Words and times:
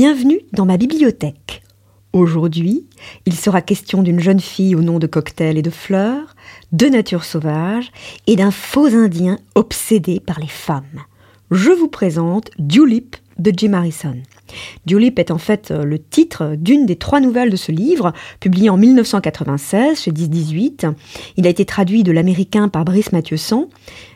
Bienvenue 0.00 0.42
dans 0.52 0.64
ma 0.64 0.76
bibliothèque. 0.76 1.64
Aujourd'hui, 2.12 2.86
il 3.26 3.34
sera 3.34 3.62
question 3.62 4.04
d'une 4.04 4.20
jeune 4.20 4.38
fille 4.38 4.76
au 4.76 4.80
nom 4.80 5.00
de 5.00 5.08
cocktail 5.08 5.58
et 5.58 5.62
de 5.62 5.70
fleurs, 5.70 6.36
de 6.70 6.86
nature 6.86 7.24
sauvage 7.24 7.90
et 8.28 8.36
d'un 8.36 8.52
faux 8.52 8.94
indien 8.94 9.40
obsédé 9.56 10.20
par 10.20 10.38
les 10.38 10.46
femmes. 10.46 10.84
Je 11.50 11.70
vous 11.70 11.88
présente 11.88 12.50
Dulip 12.58 13.16
de 13.38 13.50
Jim 13.56 13.72
Harrison. 13.72 14.16
Dulip 14.84 15.18
est 15.18 15.30
en 15.30 15.38
fait 15.38 15.70
euh, 15.70 15.84
le 15.84 15.98
titre 15.98 16.56
d'une 16.58 16.84
des 16.84 16.96
trois 16.96 17.20
nouvelles 17.20 17.48
de 17.48 17.56
ce 17.56 17.72
livre, 17.72 18.12
publié 18.38 18.68
en 18.68 18.76
1996 18.76 19.98
chez 19.98 20.12
1018. 20.12 20.86
Il 21.38 21.46
a 21.46 21.50
été 21.50 21.64
traduit 21.64 22.02
de 22.02 22.12
l'américain 22.12 22.68
par 22.68 22.84
Brice 22.84 23.12
Mathieuson. 23.12 23.70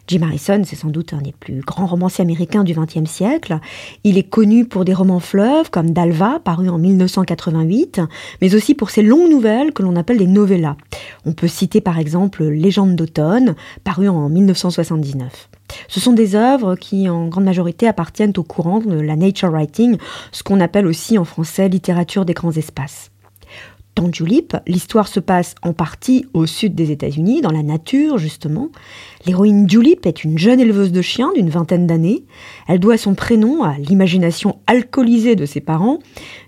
Jim 0.09 0.21
Harrison, 0.25 0.61
c'est 0.67 0.77
sans 0.77 0.91
doute 0.91 1.15
un 1.15 1.23
des 1.23 1.33
plus 1.33 1.61
grands 1.61 1.87
romanciers 1.87 2.23
américains 2.23 2.65
du 2.65 2.75
XXe 2.75 3.09
siècle. 3.09 3.61
Il 4.05 4.19
est 4.19 4.29
connu 4.29 4.67
pour 4.67 4.85
des 4.85 4.93
romans 4.93 5.21
fleuves 5.21 5.71
comme 5.71 5.93
Dalva, 5.93 6.39
paru 6.45 6.69
en 6.69 6.77
1988, 6.77 8.03
mais 8.43 8.55
aussi 8.55 8.75
pour 8.75 8.91
ses 8.91 9.03
longues 9.03 9.31
nouvelles 9.31 9.73
que 9.73 9.83
l'on 9.83 9.97
appelle 9.97 10.19
des 10.19 10.27
novellas. 10.27 10.77
On 11.25 11.33
peut 11.33 11.49
citer 11.49 11.81
par 11.81 11.99
exemple 11.99 12.45
Légende 12.45 12.95
d'automne, 12.95 13.55
paru 13.85 14.09
en 14.11 14.29
1979. 14.29 15.49
Ce 15.89 16.01
sont 16.01 16.13
des 16.13 16.35
œuvres 16.35 16.77
qui, 16.77 17.09
en 17.09 17.29
grande 17.29 17.45
majorité, 17.45 17.89
appartiennent 17.89 18.33
au 18.37 18.43
courant 18.43 18.81
de 18.81 19.01
la 19.01 19.17
nature 19.17 19.51
writing, 19.51 19.97
ce 20.33 20.43
qu'on 20.43 20.61
appelle 20.61 20.87
aussi 20.87 21.19
en 21.19 21.25
français 21.25 21.69
littérature 21.69 22.25
des 22.25 22.35
grands 22.35 22.53
espaces. 22.53 23.11
Dans 23.95 24.11
Julip, 24.11 24.57
l'histoire 24.67 25.07
se 25.07 25.21
passe 25.21 25.55
en 25.63 25.75
partie 25.75 26.25
au 26.33 26.47
sud 26.47 26.75
des 26.75 26.91
États-Unis, 26.91 27.43
dans 27.43 27.51
la 27.51 27.63
nature 27.63 28.17
justement. 28.17 28.71
L'héroïne 29.27 29.69
Julip 29.69 30.07
est 30.07 30.25
une 30.25 30.39
jeune 30.39 30.61
éleveuse 30.61 30.93
de 30.93 31.03
chiens 31.03 31.31
d'une 31.35 31.51
vingtaine 31.51 31.87
d'années. 31.87 32.25
Elle 32.69 32.81
doit 32.81 32.97
son 32.97 33.15
prénom 33.15 33.63
à 33.63 33.77
l'imagination 33.77 34.59
alcoolisée 34.67 35.37
de 35.37 35.45
ses 35.45 35.61
parents, 35.61 35.99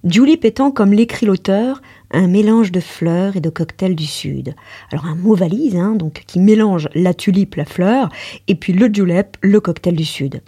Julip 0.04 0.44
étant, 0.44 0.70
comme 0.70 0.94
l'écrit 0.94 1.26
l'auteur, 1.26 1.82
un 2.10 2.28
mélange 2.28 2.72
de 2.72 2.80
fleurs 2.80 3.36
et 3.36 3.40
de 3.40 3.50
cocktails 3.50 3.96
du 3.96 4.06
sud. 4.06 4.54
Alors 4.90 5.04
un 5.04 5.14
mot 5.14 5.34
valise, 5.34 5.76
hein, 5.76 5.96
donc 5.96 6.24
qui 6.26 6.40
mélange 6.40 6.88
la 6.94 7.12
tulipe, 7.12 7.56
la 7.56 7.64
fleur, 7.66 8.08
et 8.48 8.54
puis 8.54 8.72
le 8.72 8.92
julep, 8.92 9.36
le 9.42 9.60
cocktail 9.60 9.96
du 9.96 10.04
sud. 10.04 10.40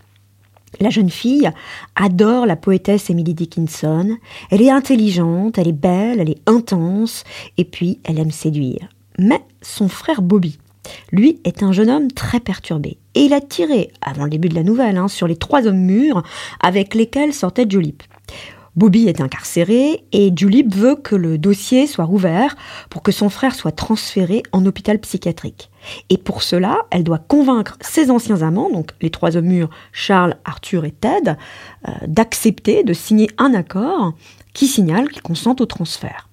La 0.81 0.91
jeune 0.91 1.11
fille 1.11 1.51
adore 1.95 2.47
la 2.47 2.57
poétesse 2.57 3.11
Emily 3.11 3.35
Dickinson. 3.35 4.17
Elle 4.51 4.63
est 4.63 4.71
intelligente, 4.71 5.59
elle 5.59 5.69
est 5.69 5.73
belle, 5.73 6.21
elle 6.21 6.31
est 6.31 6.43
intense, 6.47 7.25
et 7.57 7.65
puis 7.65 7.99
elle 8.05 8.19
aime 8.19 8.31
séduire. 8.31 8.89
Mais 9.19 9.41
son 9.63 9.89
frère 9.89 10.21
Bobby, 10.23 10.59
lui, 11.13 11.41
est 11.45 11.63
un 11.63 11.73
jeune 11.73 11.91
homme 11.91 12.13
très 12.13 12.41
perturbé. 12.41 12.99
Et 13.15 13.23
il 13.23 13.33
a 13.33 13.41
tiré, 13.41 13.91
avant 14.03 14.25
le 14.25 14.31
début 14.31 14.49
de 14.49 14.55
la 14.55 14.63
nouvelle, 14.63 14.99
hein, 14.99 15.09
sur 15.09 15.27
les 15.27 15.37
trois 15.37 15.67
hommes 15.67 15.81
mûrs 15.81 16.23
avec 16.61 16.95
lesquels 16.95 17.33
sortait 17.33 17.67
Julip. 17.69 18.03
Bobby 18.77 19.09
est 19.09 19.23
incarcéré 19.23 20.05
et 20.13 20.31
Julip 20.37 20.75
veut 20.75 20.97
que 20.97 21.17
le 21.17 21.39
dossier 21.39 21.87
soit 21.87 22.05
rouvert 22.05 22.57
pour 22.91 23.03
que 23.03 23.11
son 23.11 23.31
frère 23.31 23.55
soit 23.55 23.73
transféré 23.73 24.43
en 24.53 24.67
hôpital 24.67 24.99
psychiatrique. 24.99 25.71
Et 26.11 26.19
pour 26.19 26.43
cela, 26.43 26.81
elle 26.91 27.03
doit 27.03 27.19
convaincre 27.19 27.79
ses 27.81 28.11
anciens 28.11 28.43
amants, 28.43 28.71
donc 28.71 28.91
les 29.01 29.11
trois 29.11 29.37
hommes 29.37 29.47
mûrs, 29.47 29.71
Charles, 29.93 30.37
Arthur 30.45 30.85
et 30.85 30.91
Ted, 30.91 31.37
euh, 31.89 31.93
d'accepter 32.07 32.85
de 32.85 32.93
signer 32.93 33.31
un 33.39 33.55
accord 33.55 34.13
qui 34.53 34.67
signale 34.67 35.09
qu'ils 35.09 35.23
consentent 35.23 35.63
au 35.63 35.67
transfert. 35.67 36.29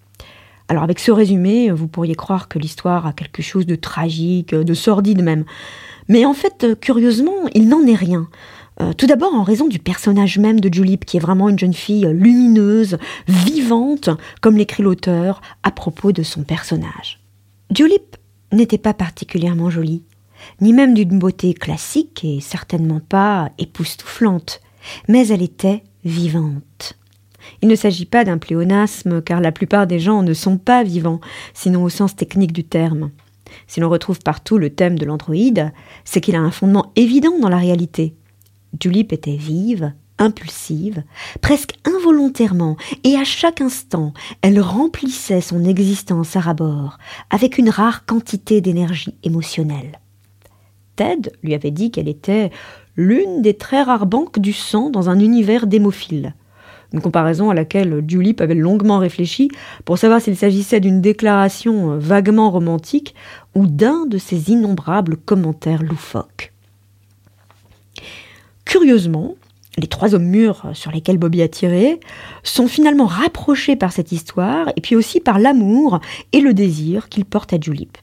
Alors 0.67 0.83
avec 0.83 0.99
ce 0.99 1.11
résumé, 1.11 1.71
vous 1.71 1.88
pourriez 1.88 2.16
croire 2.16 2.49
que 2.49 2.59
l'histoire 2.59 3.05
a 3.05 3.14
quelque 3.14 3.41
chose 3.41 3.66
de 3.66 3.75
tragique, 3.75 4.53
de 4.53 4.73
sordide 4.73 5.21
même. 5.21 5.45
Mais 6.09 6.25
en 6.25 6.33
fait, 6.33 6.80
curieusement, 6.80 7.47
il 7.53 7.69
n'en 7.69 7.86
est 7.86 7.95
rien. 7.95 8.27
Euh, 8.81 8.93
tout 8.93 9.05
d'abord 9.05 9.33
en 9.33 9.43
raison 9.43 9.67
du 9.67 9.79
personnage 9.79 10.38
même 10.39 10.59
de 10.59 10.73
Julip, 10.73 11.05
qui 11.05 11.17
est 11.17 11.21
vraiment 11.21 11.49
une 11.49 11.59
jeune 11.59 11.73
fille 11.73 12.07
lumineuse, 12.11 12.97
vivante, 13.27 14.09
comme 14.41 14.57
l'écrit 14.57 14.83
l'auteur 14.83 15.41
à 15.63 15.71
propos 15.71 16.11
de 16.11 16.23
son 16.23 16.43
personnage. 16.43 17.19
Julip 17.73 18.17
n'était 18.52 18.77
pas 18.77 18.93
particulièrement 18.93 19.69
jolie, 19.69 20.03
ni 20.61 20.73
même 20.73 20.93
d'une 20.93 21.20
beauté 21.20 21.53
classique 21.53 22.23
et 22.23 22.39
certainement 22.42 22.99
pas 22.99 23.52
époustouflante, 23.58 24.61
mais 25.08 25.27
elle 25.27 25.42
était 25.42 25.83
vivante. 26.03 26.98
Il 27.61 27.67
ne 27.67 27.75
s'agit 27.75 28.05
pas 28.05 28.23
d'un 28.23 28.37
pléonasme, 28.37 29.21
car 29.21 29.42
la 29.42 29.52
plupart 29.52 29.87
des 29.87 29.99
gens 29.99 30.23
ne 30.23 30.33
sont 30.33 30.58
pas 30.58 30.83
vivants, 30.83 31.19
sinon 31.53 31.83
au 31.83 31.89
sens 31.89 32.15
technique 32.15 32.53
du 32.53 32.64
terme. 32.64 33.11
Si 33.67 33.80
l'on 33.80 33.89
retrouve 33.89 34.19
partout 34.19 34.58
le 34.58 34.69
thème 34.69 34.98
de 34.98 35.05
l'androïde, 35.05 35.71
c'est 36.05 36.21
qu'il 36.21 36.36
a 36.36 36.39
un 36.42 36.52
fondement 36.52 36.92
évident 36.95 37.37
dans 37.39 37.49
la 37.49 37.58
réalité. 37.58 38.15
Julip 38.80 39.14
était 39.14 39.36
vive, 39.36 39.94
impulsive, 40.17 41.04
presque 41.42 41.76
involontairement, 41.86 42.78
et 43.04 43.16
à 43.16 43.23
chaque 43.23 43.61
instant, 43.61 44.14
elle 44.42 44.60
remplissait 44.60 45.42
son 45.42 45.64
existence 45.64 46.36
à 46.36 46.39
rabord, 46.39 46.98
avec 47.30 47.58
une 47.58 47.70
rare 47.70 48.06
quantité 48.06 48.61
d'énergie 48.61 49.16
émotionnelle. 49.23 50.00
Ted 50.95 51.32
lui 51.44 51.56
avait 51.56 51.72
dit 51.72 51.92
qu'elle 51.92 52.08
était 52.08 52.52
l'une 52.95 53.42
des 53.42 53.56
très 53.56 53.82
rares 53.82 54.06
banques 54.06 54.39
du 54.39 54.54
sang 54.54 54.90
dans 54.90 55.10
un 55.10 55.20
univers 55.20 55.66
d'hémophiles. 55.66 56.36
Une 56.94 57.02
comparaison 57.02 57.50
à 57.50 57.55
laquelle 57.55 58.04
Julip 58.08 58.40
avait 58.40 58.54
longuement 58.54 59.00
réfléchi 59.00 59.50
pour 59.84 59.98
savoir 59.98 60.22
s'il 60.22 60.38
s'agissait 60.38 60.80
d'une 60.80 61.02
déclaration 61.02 61.98
vaguement 61.98 62.52
romantique 62.52 63.16
ou 63.55 63.66
d'un 63.66 64.05
de 64.05 64.20
ses 64.20 64.52
innombrables 64.52 65.17
commentaires 65.17 65.82
loufoques. 65.82 66.52
Curieusement, 68.65 69.35
les 69.77 69.87
trois 69.87 70.13
hommes 70.13 70.25
mûrs 70.25 70.69
sur 70.73 70.91
lesquels 70.91 71.17
Bobby 71.17 71.41
a 71.41 71.47
tiré 71.47 71.99
sont 72.43 72.67
finalement 72.67 73.05
rapprochés 73.05 73.75
par 73.75 73.91
cette 73.91 74.11
histoire 74.11 74.69
et 74.75 74.81
puis 74.81 74.95
aussi 74.95 75.19
par 75.19 75.39
l'amour 75.39 75.99
et 76.31 76.41
le 76.41 76.53
désir 76.53 77.09
qu'il 77.09 77.25
porte 77.25 77.53
à 77.53 77.59
Julip. 77.59 77.97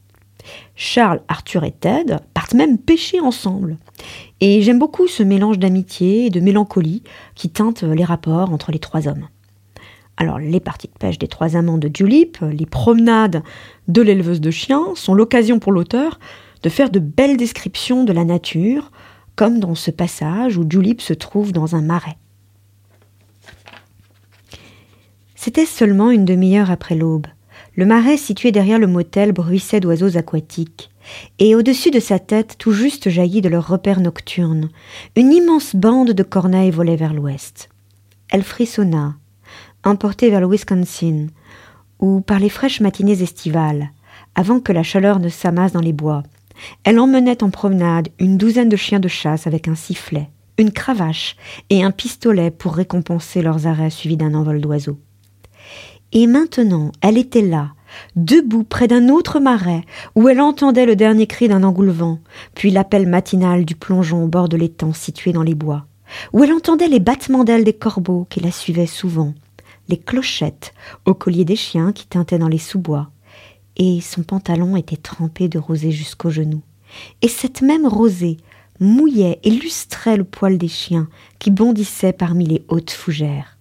Charles, 0.75 1.21
Arthur 1.28 1.65
et 1.65 1.71
Ted 1.71 2.16
partent 2.34 2.54
même 2.54 2.78
pêcher 2.78 3.21
ensemble. 3.21 3.76
Et 4.41 4.62
j'aime 4.62 4.78
beaucoup 4.78 5.06
ce 5.06 5.22
mélange 5.22 5.59
d'amitié 5.59 6.26
et 6.26 6.31
de 6.31 6.41
mélancolie 6.41 7.03
qui 7.34 7.50
teinte 7.50 7.82
les 7.82 8.04
rapports 8.04 8.53
entre 8.53 8.72
les 8.72 8.78
trois 8.78 9.06
hommes. 9.06 9.28
Alors, 10.16 10.38
les 10.38 10.60
parties 10.60 10.88
de 10.88 10.98
pêche 10.98 11.19
des 11.19 11.28
trois 11.28 11.56
amants 11.56 11.78
de 11.78 11.91
Julip, 11.92 12.38
les 12.42 12.66
promenades 12.66 13.42
de 13.88 14.03
l'éleveuse 14.03 14.41
de 14.41 14.50
chiens 14.50 14.87
sont 14.94 15.15
l'occasion 15.15 15.59
pour 15.59 15.72
l'auteur 15.72 16.19
de 16.62 16.69
faire 16.69 16.91
de 16.91 16.98
belles 16.98 17.38
descriptions 17.38 18.04
de 18.04 18.12
la 18.12 18.25
nature, 18.25 18.91
comme 19.41 19.59
dans 19.59 19.75
ce 19.75 19.91
passage 19.91 20.59
où 20.59 20.67
Julip 20.69 21.01
se 21.01 21.15
trouve 21.15 21.53
dans 21.53 21.75
un 21.75 21.81
marais. 21.81 22.19
C'était 25.34 25.65
seulement 25.65 26.11
une 26.11 26.27
demi-heure 26.27 26.71
après 26.71 26.95
l'aube. 26.95 27.27
Le 27.75 27.87
marais 27.87 28.19
situé 28.19 28.53
derrière 28.53 28.78
le 28.78 28.87
motel 28.87 29.33
bruissait 29.33 29.81
d'oiseaux 29.81 30.19
aquatiques, 30.19 30.91
et 31.39 31.55
au-dessus 31.55 31.91
de 31.91 32.01
sa 32.01 32.19
tête, 32.19 32.56
tout 32.59 32.73
juste 32.73 33.09
jaillit 33.09 33.41
de 33.41 33.49
leur 33.49 33.67
repère 33.67 34.01
nocturne, 34.01 34.69
une 35.17 35.33
immense 35.33 35.75
bande 35.75 36.11
de 36.11 36.22
corneilles 36.22 36.71
volait 36.71 36.97
vers 36.97 37.15
l'ouest. 37.15 37.71
Elle 38.28 38.43
frissonna, 38.43 39.15
emportée 39.84 40.28
vers 40.28 40.43
le 40.43 40.49
Wisconsin, 40.49 41.28
ou 41.99 42.21
par 42.21 42.41
les 42.41 42.51
fraîches 42.51 42.83
matinées 42.83 43.22
estivales, 43.22 43.89
avant 44.34 44.61
que 44.61 44.72
la 44.72 44.83
chaleur 44.83 45.19
ne 45.19 45.31
s'amasse 45.31 45.72
dans 45.72 45.81
les 45.81 45.95
bois, 45.95 46.25
elle 46.84 46.98
emmenait 46.98 47.43
en 47.43 47.50
promenade 47.50 48.09
une 48.19 48.37
douzaine 48.37 48.69
de 48.69 48.76
chiens 48.76 49.00
de 49.00 49.09
chasse 49.09 49.47
avec 49.47 49.69
un 49.69 49.75
sifflet, 49.75 50.31
une 50.59 50.72
cravache 50.72 51.37
et 51.71 51.82
un 51.82 51.91
pistolet 51.91 52.50
pour 52.50 52.75
récompenser 52.75 53.43
leurs 53.43 53.66
arrêts 53.66 53.91
suivis 53.91 54.16
d'un 54.16 54.34
envol 54.34 54.60
d'oiseaux. 54.60 54.98
Et 56.12 56.26
maintenant, 56.26 56.91
elle 57.03 57.19
était 57.19 57.43
là, 57.43 57.71
debout 58.16 58.65
près 58.65 58.88
d'un 58.88 59.09
autre 59.09 59.41
marais, 59.41 59.82
où 60.16 60.28
elle 60.28 60.41
entendait 60.41 60.87
le 60.87 60.97
dernier 60.97 61.26
cri 61.26 61.48
d'un 61.48 61.62
engoulevent, 61.62 62.19
puis 62.54 62.71
l'appel 62.71 63.06
matinal 63.06 63.65
du 63.65 63.77
plongeon 63.77 64.25
au 64.25 64.28
bord 64.28 64.48
de 64.48 64.56
l'étang 64.56 64.92
situé 64.92 65.32
dans 65.32 65.42
les 65.42 65.54
bois, 65.54 65.87
où 66.32 66.42
elle 66.42 66.53
entendait 66.53 66.88
les 66.88 67.00
battements 67.00 67.44
d'ailes 67.44 67.65
des 67.65 67.72
corbeaux 67.72 68.27
qui 68.28 68.41
la 68.41 68.50
suivaient 68.50 68.87
souvent, 68.87 69.34
les 69.88 69.98
clochettes 69.98 70.74
au 71.04 71.15
collier 71.15 71.45
des 71.45 71.56
chiens 71.56 71.92
qui 71.92 72.06
tintaient 72.06 72.39
dans 72.39 72.48
les 72.48 72.59
sous-bois, 72.59 73.10
et 73.80 74.03
son 74.03 74.22
pantalon 74.22 74.77
était 74.77 74.98
trempé 74.98 75.48
de 75.48 75.59
rosée 75.59 75.91
jusqu'aux 75.91 76.28
genoux. 76.28 76.60
Et 77.22 77.28
cette 77.28 77.62
même 77.62 77.86
rosée 77.86 78.36
mouillait 78.78 79.41
et 79.42 79.50
lustrait 79.50 80.18
le 80.18 80.24
poil 80.24 80.59
des 80.59 80.68
chiens 80.68 81.09
qui 81.38 81.50
bondissaient 81.50 82.12
parmi 82.12 82.47
les 82.47 82.62
hautes 82.68 82.91
fougères. 82.91 83.56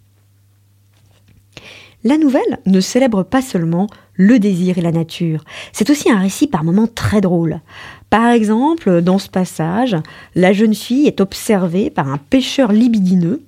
La 2.03 2.17
nouvelle 2.17 2.59
ne 2.65 2.81
célèbre 2.81 3.23
pas 3.23 3.41
seulement 3.41 3.87
le 4.13 4.39
désir 4.39 4.77
et 4.77 4.81
la 4.81 4.91
nature, 4.91 5.45
c'est 5.71 5.89
aussi 5.89 6.11
un 6.11 6.19
récit 6.19 6.47
par 6.47 6.65
moments 6.65 6.87
très 6.87 7.21
drôle. 7.21 7.61
Par 8.09 8.27
exemple, 8.27 9.01
dans 9.01 9.19
ce 9.19 9.29
passage, 9.29 9.95
la 10.35 10.51
jeune 10.51 10.75
fille 10.75 11.07
est 11.07 11.21
observée 11.21 11.89
par 11.89 12.09
un 12.09 12.17
pêcheur 12.17 12.73
libidineux, 12.73 13.41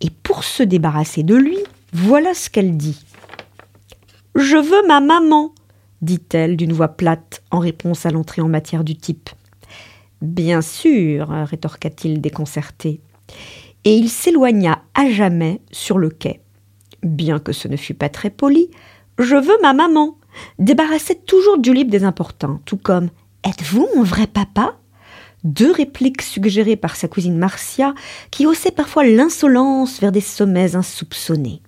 et 0.00 0.10
pour 0.10 0.42
se 0.42 0.64
débarrasser 0.64 1.22
de 1.22 1.36
lui, 1.36 1.58
voilà 1.92 2.34
ce 2.34 2.50
qu'elle 2.50 2.76
dit. 2.76 3.04
Je 4.34 4.56
veux 4.56 4.86
ma 4.88 5.00
maman, 5.00 5.52
dit-elle 6.02 6.56
d'une 6.56 6.72
voix 6.72 6.88
plate 6.88 7.42
en 7.50 7.58
réponse 7.58 8.06
à 8.06 8.10
l'entrée 8.10 8.42
en 8.42 8.48
matière 8.48 8.84
du 8.84 8.96
type. 8.96 9.30
Bien 10.22 10.62
sûr, 10.62 11.28
rétorqua-t-il 11.28 12.20
déconcerté. 12.20 13.00
Et 13.84 13.94
il 13.94 14.10
s'éloigna 14.10 14.82
à 14.94 15.10
jamais 15.10 15.60
sur 15.70 15.98
le 15.98 16.10
quai. 16.10 16.40
bien 17.02 17.38
que 17.38 17.52
ce 17.52 17.68
ne 17.68 17.76
fût 17.76 17.94
pas 17.94 18.08
très 18.08 18.30
poli, 18.30 18.70
Je 19.18 19.36
veux 19.36 19.58
ma 19.60 19.74
maman, 19.74 20.16
débarrassait 20.58 21.20
toujours 21.26 21.62
Julip 21.62 21.90
des 21.90 22.04
importuns, 22.04 22.60
tout 22.64 22.78
comme 22.78 23.10
Êtes-vous 23.44 23.88
mon 23.94 24.02
vrai 24.02 24.26
papa? 24.26 24.76
Deux 25.44 25.72
répliques 25.72 26.20
suggérées 26.20 26.76
par 26.76 26.96
sa 26.96 27.08
cousine 27.08 27.38
Marcia, 27.38 27.94
qui 28.30 28.46
haussait 28.46 28.70
parfois 28.70 29.04
l'insolence 29.04 30.00
vers 30.00 30.12
des 30.12 30.20
sommets 30.20 30.76
insoupçonnés. 30.76 31.62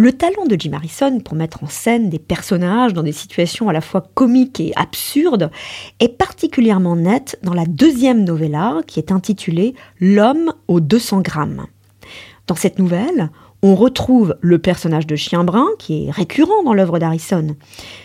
Le 0.00 0.12
talent 0.12 0.46
de 0.46 0.54
Jim 0.56 0.74
Harrison 0.74 1.18
pour 1.18 1.34
mettre 1.34 1.64
en 1.64 1.66
scène 1.66 2.08
des 2.08 2.20
personnages 2.20 2.94
dans 2.94 3.02
des 3.02 3.10
situations 3.10 3.68
à 3.68 3.72
la 3.72 3.80
fois 3.80 4.08
comiques 4.14 4.60
et 4.60 4.72
absurdes 4.76 5.50
est 5.98 6.16
particulièrement 6.16 6.94
net 6.94 7.36
dans 7.42 7.52
la 7.52 7.66
deuxième 7.66 8.22
novella 8.22 8.76
qui 8.86 9.00
est 9.00 9.10
intitulée 9.10 9.74
L'homme 9.98 10.54
aux 10.68 10.78
200 10.78 11.22
grammes. 11.22 11.66
Dans 12.46 12.54
cette 12.54 12.78
nouvelle, 12.78 13.30
on 13.62 13.74
retrouve 13.74 14.36
le 14.40 14.60
personnage 14.60 15.08
de 15.08 15.16
Chien 15.16 15.42
Brun 15.42 15.66
qui 15.80 16.06
est 16.06 16.12
récurrent 16.12 16.62
dans 16.62 16.74
l'œuvre 16.74 17.00
d'Harrison. 17.00 17.56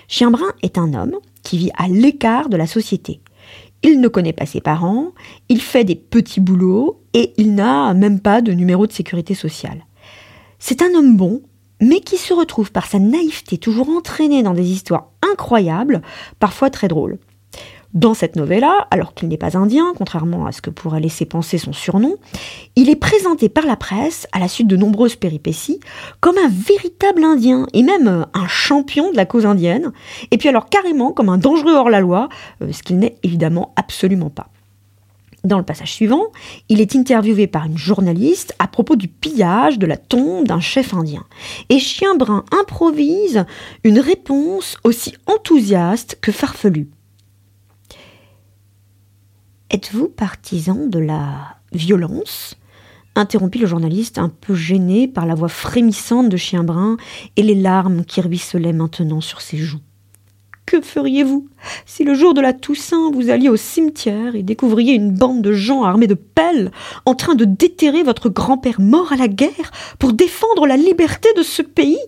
Chien 0.07 0.31
Brun 0.31 0.51
est 0.63 0.79
un 0.79 0.95
homme 0.95 1.17
qui 1.43 1.59
vit 1.59 1.71
à 1.77 1.87
l'écart 1.87 2.49
de 2.49 2.57
la 2.57 2.65
société. 2.65 3.21
Il 3.83 4.01
ne 4.01 4.07
connaît 4.07 4.33
pas 4.33 4.47
ses 4.47 4.61
parents, 4.61 5.11
il 5.47 5.61
fait 5.61 5.83
des 5.83 5.95
petits 5.95 6.41
boulots 6.41 7.03
et 7.13 7.33
il 7.37 7.53
n'a 7.53 7.93
même 7.93 8.19
pas 8.19 8.41
de 8.41 8.51
numéro 8.51 8.87
de 8.87 8.91
sécurité 8.91 9.35
sociale. 9.35 9.85
C'est 10.57 10.81
un 10.81 10.95
homme 10.95 11.17
bon, 11.17 11.43
mais 11.83 11.99
qui 11.99 12.17
se 12.17 12.33
retrouve 12.33 12.71
par 12.71 12.85
sa 12.85 12.97
naïveté 12.97 13.57
toujours 13.57 13.89
entraîné 13.89 14.41
dans 14.41 14.53
des 14.53 14.71
histoires 14.71 15.09
incroyables, 15.21 16.01
parfois 16.39 16.69
très 16.69 16.87
drôles. 16.87 17.19
Dans 17.93 18.15
cette 18.15 18.35
novella, 18.35 18.87
alors 18.89 19.13
qu'il 19.13 19.27
n'est 19.27 19.37
pas 19.37 19.55
indien, 19.55 19.93
contrairement 19.95 20.47
à 20.47 20.51
ce 20.51 20.61
que 20.61 20.71
pourrait 20.71 21.01
laisser 21.01 21.25
penser 21.25 21.59
son 21.59 21.73
surnom, 21.73 22.15
il 22.75 22.89
est 22.89 22.95
présenté 22.95 23.49
par 23.49 23.67
la 23.67 23.75
presse, 23.75 24.27
à 24.31 24.39
la 24.39 24.47
suite 24.47 24.67
de 24.67 24.77
nombreuses 24.77 25.15
péripéties, 25.15 25.79
comme 26.19 26.37
un 26.37 26.49
véritable 26.49 27.23
indien, 27.23 27.67
et 27.73 27.83
même 27.83 28.25
un 28.33 28.47
champion 28.47 29.11
de 29.11 29.17
la 29.17 29.27
cause 29.27 29.45
indienne, 29.45 29.91
et 30.31 30.39
puis 30.39 30.49
alors 30.49 30.69
carrément 30.69 31.11
comme 31.11 31.29
un 31.29 31.37
dangereux 31.37 31.75
hors 31.75 31.91
la 31.91 31.99
loi, 31.99 32.29
euh, 32.63 32.71
ce 32.71 32.81
qu'il 32.81 32.97
n'est 32.97 33.17
évidemment 33.21 33.73
absolument 33.75 34.31
pas. 34.31 34.52
Dans 35.43 35.57
le 35.57 35.65
passage 35.65 35.91
suivant, 35.91 36.27
il 36.69 36.79
est 36.79 36.95
interviewé 36.95 37.47
par 37.47 37.65
une 37.65 37.77
journaliste 37.77 38.55
à 38.59 38.67
propos 38.67 38.95
du 38.95 39.09
pillage 39.09 39.77
de 39.77 39.85
la 39.85 39.97
tombe 39.97 40.47
d'un 40.47 40.61
chef 40.61 40.93
indien. 40.93 41.25
Et 41.67 41.79
Chien 41.79 42.15
Brun 42.15 42.45
improvise 42.57 43.43
une 43.83 43.99
réponse 43.99 44.77
aussi 44.85 45.13
enthousiaste 45.27 46.17
que 46.21 46.31
farfelue. 46.31 46.89
Êtes-vous 49.69 50.07
partisan 50.07 50.87
de 50.87 50.99
la 50.99 51.57
violence? 51.73 52.55
interrompit 53.15 53.59
le 53.59 53.67
journaliste, 53.67 54.17
un 54.17 54.29
peu 54.29 54.55
gêné 54.55 55.07
par 55.07 55.25
la 55.25 55.35
voix 55.35 55.49
frémissante 55.49 56.29
de 56.29 56.37
Chien 56.37 56.63
Brun 56.63 56.97
et 57.35 57.43
les 57.43 57.53
larmes 57.53 58.05
qui 58.05 58.21
ruisselaient 58.21 58.73
maintenant 58.73 59.21
sur 59.21 59.41
ses 59.41 59.57
joues. 59.57 59.81
Que 60.65 60.79
feriez-vous 60.81 61.47
si 61.85 62.03
le 62.03 62.13
jour 62.13 62.33
de 62.33 62.41
la 62.41 62.53
Toussaint 62.53 63.11
vous 63.11 63.29
alliez 63.29 63.49
au 63.49 63.57
cimetière 63.57 64.35
et 64.35 64.43
découvriez 64.43 64.93
une 64.93 65.11
bande 65.11 65.41
de 65.41 65.51
gens 65.51 65.83
armés 65.83 66.07
de 66.07 66.13
pelles 66.13 66.71
en 67.05 67.15
train 67.15 67.35
de 67.35 67.45
déterrer 67.45 68.03
votre 68.03 68.29
grand-père 68.29 68.79
mort 68.79 69.11
à 69.11 69.17
la 69.17 69.27
guerre 69.27 69.71
pour 69.99 70.13
défendre 70.13 70.65
la 70.65 70.77
liberté 70.77 71.29
de 71.35 71.43
ce 71.43 71.61
pays? 71.61 71.99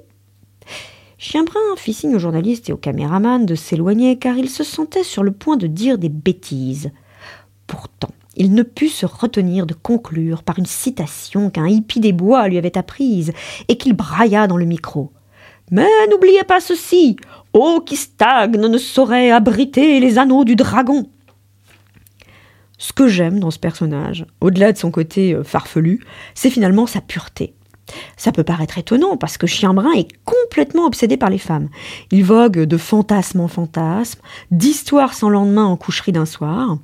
Chienbrun 1.18 1.76
fit 1.76 1.94
signe 1.94 2.16
au 2.16 2.20
journaliste 2.20 2.70
et 2.70 2.74
au 2.74 2.78
caméraman 2.78 3.46
de 3.46 3.56
s'éloigner 3.56 4.18
car 4.18 4.38
il 4.38 4.50
se 4.50 4.64
sentait 4.64 5.04
sur 5.04 5.24
le 5.24 5.32
point 5.32 5.58
de 5.58 5.68
dire 5.68 5.98
des 5.98 6.10
bêtises. 6.10 6.92
Pourtant, 7.68 8.12
il 8.38 8.54
ne 8.54 8.64
put 8.64 8.90
se 8.90 9.06
retenir 9.06 9.66
de 9.66 9.74
conclure 9.74 10.44
par 10.44 10.60
une 10.60 10.66
citation 10.66 11.50
qu'un 11.50 11.68
hippie 11.68 12.00
des 12.00 12.14
bois 12.14 12.48
lui 12.48 12.58
avait 12.58 12.78
apprise 12.78 13.32
et 13.68 13.78
qu'il 13.78 13.94
brailla 13.94 14.48
dans 14.48 14.58
le 14.58 14.66
micro. 14.66 15.12
Mais 15.72 15.88
n'oubliez 16.12 16.44
pas 16.44 16.60
ceci, 16.60 17.16
eau 17.56 17.82
qui 17.82 17.96
stagne 17.96 18.58
ne 18.58 18.78
saurait 18.78 19.32
abriter 19.32 20.00
les 20.00 20.20
anneaux 20.20 20.44
du 20.44 20.56
dragon. 20.56 21.10
Ce 22.78 22.94
que 22.94 23.08
j'aime 23.08 23.40
dans 23.40 23.52
ce 23.52 23.60
personnage, 23.60 24.26
au-delà 24.42 24.74
de 24.74 24.78
son 24.78 24.92
côté 24.92 25.34
euh, 25.34 25.44
farfelu, 25.44 26.06
c'est 26.36 26.50
finalement 26.50 26.86
sa 26.86 27.02
pureté. 27.02 27.56
Ça 28.18 28.32
peut 28.32 28.44
paraître 28.44 28.78
étonnant 28.78 29.16
parce 29.16 29.38
que 29.38 29.48
Chien 29.48 29.74
Brun 29.74 29.94
est 29.94 30.10
complètement 30.26 30.86
obsédé 30.86 31.18
par 31.18 31.30
les 31.30 31.38
femmes. 31.38 31.70
Il 32.12 32.26
vogue 32.26 32.60
de 32.60 32.78
fantasme 32.78 33.40
en 33.40 33.48
fantasme, 33.48 34.20
d'histoire 34.52 35.14
sans 35.14 35.30
lendemain 35.30 35.66
en 35.66 35.78
coucherie 35.78 36.12
d'un 36.12 36.26
soir. 36.26 36.78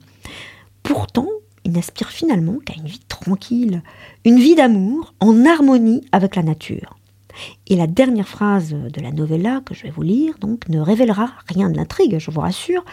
Pourtant, 0.83 1.27
il 1.65 1.73
n'aspire 1.73 2.09
finalement 2.09 2.57
qu'à 2.65 2.75
une 2.75 2.87
vie 2.87 3.01
tranquille, 3.07 3.81
une 4.25 4.39
vie 4.39 4.55
d'amour 4.55 5.13
en 5.19 5.45
harmonie 5.45 6.03
avec 6.11 6.35
la 6.35 6.43
nature. 6.43 6.97
Et 7.67 7.75
la 7.75 7.87
dernière 7.87 8.27
phrase 8.27 8.73
de 8.73 9.01
la 9.01 9.11
novella 9.11 9.61
que 9.65 9.73
je 9.73 9.83
vais 9.83 9.89
vous 9.89 10.01
lire 10.01 10.37
donc 10.39 10.67
ne 10.69 10.79
révélera 10.79 11.31
rien 11.47 11.69
de 11.69 11.77
l'intrigue, 11.77 12.17
je 12.19 12.31
vous 12.31 12.41
rassure, 12.41 12.85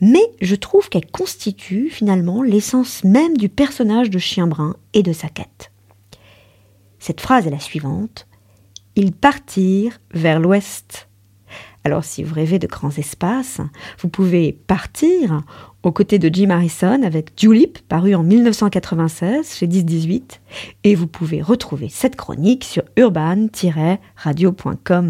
mais 0.00 0.22
je 0.40 0.54
trouve 0.54 0.88
qu'elle 0.88 1.10
constitue 1.10 1.90
finalement 1.90 2.42
l'essence 2.42 3.04
même 3.04 3.36
du 3.36 3.48
personnage 3.48 4.10
de 4.10 4.18
Chien 4.18 4.46
Brun 4.46 4.76
et 4.94 5.02
de 5.02 5.12
sa 5.12 5.28
quête. 5.28 5.72
Cette 6.98 7.20
phrase 7.20 7.46
est 7.46 7.50
la 7.50 7.60
suivante 7.60 8.26
Ils 8.96 9.12
partirent 9.12 10.00
vers 10.12 10.40
l'ouest. 10.40 11.09
Alors 11.84 12.04
si 12.04 12.22
vous 12.22 12.34
rêvez 12.34 12.58
de 12.58 12.66
grands 12.66 12.90
espaces, 12.90 13.60
vous 14.00 14.08
pouvez 14.08 14.58
partir 14.66 15.42
aux 15.82 15.92
côtés 15.92 16.18
de 16.18 16.28
Jim 16.32 16.48
Harrison 16.50 17.02
avec 17.02 17.32
Julep, 17.38 17.78
paru 17.88 18.14
en 18.14 18.22
1996 18.22 19.54
chez 19.54 19.66
1018, 19.66 20.42
et 20.84 20.94
vous 20.94 21.06
pouvez 21.06 21.40
retrouver 21.40 21.88
cette 21.88 22.16
chronique 22.16 22.64
sur 22.64 22.82
urban-radio.com. 22.96 25.08